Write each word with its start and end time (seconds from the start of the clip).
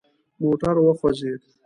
موټر 0.41 0.75
وخوځید. 0.85 1.41